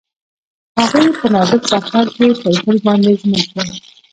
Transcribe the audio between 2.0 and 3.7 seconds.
کې پر بل باندې ژمن شول.